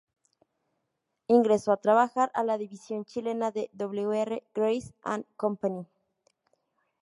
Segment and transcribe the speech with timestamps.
[1.27, 4.11] Ingresó a trabajar a la división chilena de W.
[4.19, 4.43] R.
[4.55, 5.85] Grace and Company.